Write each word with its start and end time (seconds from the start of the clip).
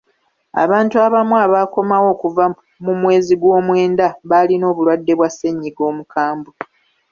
Abantu 0.63 0.95
abamu 1.05 1.35
abaakomawo 1.45 2.07
okuva 2.13 2.45
mu 2.85 2.93
mwezi 3.01 3.33
gw'omwenda 3.41 4.07
baalina 4.29 4.65
obulwadde 4.71 5.13
bwa 5.17 5.29
ssennyiga 5.31 5.81
omukambwe. 5.91 6.53